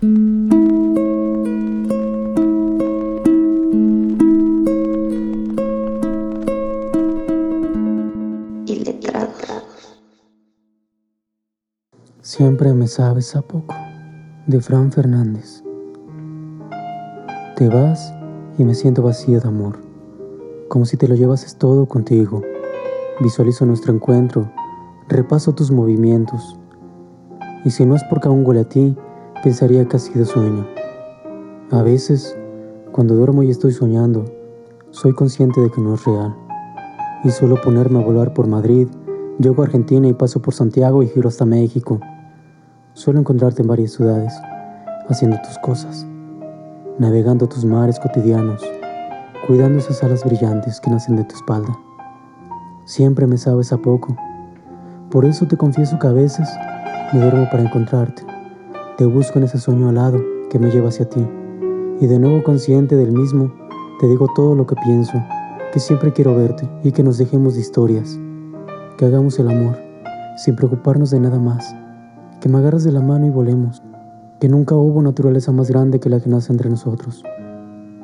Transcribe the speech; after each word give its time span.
Siempre 0.00 0.12
me 12.74 12.86
sabes 12.86 13.34
a 13.34 13.42
poco, 13.42 13.74
de 14.46 14.60
Fran 14.60 14.92
Fernández. 14.92 15.64
Te 17.56 17.68
vas 17.68 18.14
y 18.56 18.64
me 18.64 18.74
siento 18.74 19.02
vacío 19.02 19.40
de 19.40 19.48
amor, 19.48 19.80
como 20.68 20.84
si 20.84 20.96
te 20.96 21.08
lo 21.08 21.16
llevases 21.16 21.56
todo 21.56 21.86
contigo. 21.86 22.42
Visualizo 23.18 23.66
nuestro 23.66 23.92
encuentro, 23.92 24.48
repaso 25.08 25.56
tus 25.56 25.72
movimientos, 25.72 26.56
y 27.64 27.70
si 27.70 27.84
no 27.84 27.96
es 27.96 28.04
porque 28.04 28.28
aún 28.28 28.46
huele 28.46 28.60
a 28.60 28.68
ti, 28.68 28.96
pensaría 29.42 29.86
que 29.86 29.96
ha 29.96 30.00
sido 30.00 30.24
sueño. 30.24 30.66
A 31.70 31.82
veces, 31.82 32.36
cuando 32.92 33.14
duermo 33.14 33.42
y 33.42 33.50
estoy 33.50 33.72
soñando, 33.72 34.24
soy 34.90 35.12
consciente 35.12 35.60
de 35.60 35.70
que 35.70 35.80
no 35.80 35.94
es 35.94 36.04
real, 36.04 36.34
y 37.24 37.30
suelo 37.30 37.60
ponerme 37.60 38.00
a 38.00 38.04
volar 38.04 38.32
por 38.34 38.46
Madrid, 38.46 38.88
llego 39.38 39.62
a 39.62 39.66
Argentina 39.66 40.08
y 40.08 40.12
paso 40.12 40.40
por 40.40 40.54
Santiago 40.54 41.02
y 41.02 41.08
giro 41.08 41.28
hasta 41.28 41.44
México. 41.44 42.00
Suelo 42.94 43.20
encontrarte 43.20 43.62
en 43.62 43.68
varias 43.68 43.92
ciudades, 43.92 44.32
haciendo 45.08 45.36
tus 45.42 45.58
cosas, 45.58 46.06
navegando 46.98 47.48
tus 47.48 47.64
mares 47.64 48.00
cotidianos, 48.00 48.62
cuidando 49.46 49.78
esas 49.78 50.02
alas 50.02 50.24
brillantes 50.24 50.80
que 50.80 50.90
nacen 50.90 51.16
de 51.16 51.24
tu 51.24 51.36
espalda. 51.36 51.78
Siempre 52.84 53.26
me 53.26 53.38
sabes 53.38 53.72
a 53.72 53.78
poco, 53.78 54.16
por 55.10 55.24
eso 55.24 55.46
te 55.46 55.56
confieso 55.56 55.98
que 55.98 56.06
a 56.06 56.12
veces 56.12 56.48
me 57.12 57.20
duermo 57.20 57.48
para 57.50 57.62
encontrarte. 57.62 58.37
Te 58.98 59.06
busco 59.06 59.38
en 59.38 59.44
ese 59.44 59.58
sueño 59.58 59.88
alado 59.90 60.18
que 60.50 60.58
me 60.58 60.72
lleva 60.72 60.88
hacia 60.88 61.08
ti, 61.08 61.24
y 62.00 62.06
de 62.08 62.18
nuevo 62.18 62.42
consciente 62.42 62.96
del 62.96 63.12
mismo, 63.12 63.54
te 64.00 64.08
digo 64.08 64.26
todo 64.34 64.56
lo 64.56 64.66
que 64.66 64.74
pienso, 64.74 65.12
que 65.72 65.78
siempre 65.78 66.12
quiero 66.12 66.34
verte 66.34 66.68
y 66.82 66.90
que 66.90 67.04
nos 67.04 67.16
dejemos 67.16 67.54
de 67.54 67.60
historias, 67.60 68.18
que 68.96 69.04
hagamos 69.04 69.38
el 69.38 69.50
amor 69.50 69.78
sin 70.36 70.56
preocuparnos 70.56 71.12
de 71.12 71.20
nada 71.20 71.38
más 71.38 71.76
que 72.40 72.48
me 72.48 72.58
agarres 72.58 72.82
de 72.82 72.90
la 72.90 73.00
mano 73.00 73.24
y 73.24 73.30
volemos, 73.30 73.84
que 74.40 74.48
nunca 74.48 74.74
hubo 74.74 75.00
naturaleza 75.00 75.52
más 75.52 75.70
grande 75.70 76.00
que 76.00 76.10
la 76.10 76.18
que 76.18 76.28
nace 76.28 76.50
entre 76.50 76.68
nosotros. 76.68 77.22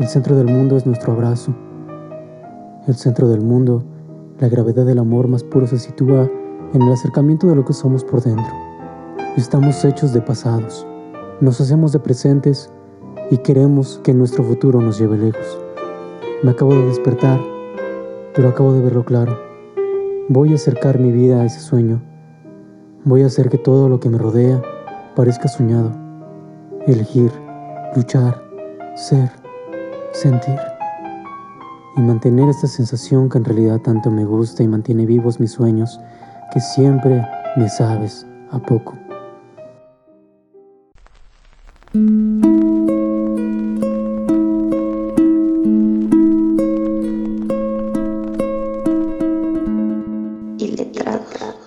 El 0.00 0.08
centro 0.08 0.34
del 0.34 0.46
mundo 0.46 0.76
es 0.76 0.86
nuestro 0.86 1.12
abrazo. 1.12 1.54
El 2.88 2.96
centro 2.96 3.28
del 3.28 3.42
mundo, 3.42 3.84
la 4.40 4.48
gravedad 4.48 4.84
del 4.84 4.98
amor 4.98 5.28
más 5.28 5.44
puro 5.44 5.68
se 5.68 5.78
sitúa 5.78 6.28
en 6.74 6.82
el 6.82 6.92
acercamiento 6.92 7.46
de 7.46 7.54
lo 7.54 7.64
que 7.64 7.74
somos 7.74 8.02
por 8.02 8.20
dentro. 8.22 8.69
Estamos 9.40 9.82
hechos 9.86 10.12
de 10.12 10.20
pasados, 10.20 10.86
nos 11.40 11.60
hacemos 11.62 11.92
de 11.92 11.98
presentes 11.98 12.70
y 13.30 13.38
queremos 13.38 13.98
que 14.04 14.12
nuestro 14.12 14.44
futuro 14.44 14.82
nos 14.82 14.98
lleve 14.98 15.16
lejos. 15.16 15.58
Me 16.42 16.50
acabo 16.50 16.74
de 16.74 16.86
despertar, 16.86 17.40
pero 18.34 18.48
acabo 18.50 18.74
de 18.74 18.82
verlo 18.82 19.02
claro. 19.02 19.38
Voy 20.28 20.52
a 20.52 20.56
acercar 20.56 20.98
mi 20.98 21.10
vida 21.10 21.40
a 21.40 21.46
ese 21.46 21.60
sueño 21.60 22.02
Voy 23.04 23.22
a 23.22 23.26
hacer 23.26 23.48
que 23.48 23.56
todo 23.56 23.88
lo 23.88 23.98
que 23.98 24.10
me 24.10 24.18
rodea 24.18 24.60
parezca 25.16 25.48
soñado. 25.48 25.90
Elegir, 26.86 27.32
luchar, 27.96 28.42
ser, 28.94 29.30
sentir. 30.12 30.58
Y 31.96 32.02
mantener 32.02 32.50
esta 32.50 32.66
sensación 32.66 33.30
que 33.30 33.38
en 33.38 33.46
realidad 33.46 33.80
tanto 33.80 34.10
me 34.10 34.26
gusta 34.26 34.62
y 34.62 34.68
mantiene 34.68 35.06
vivos 35.06 35.40
mis 35.40 35.52
sueños, 35.52 35.98
que 36.52 36.60
siempre 36.60 37.26
me 37.56 37.70
sabes 37.70 38.26
a 38.50 38.58
poco. 38.58 38.99
Y 41.92 41.98
letrado. 50.76 51.59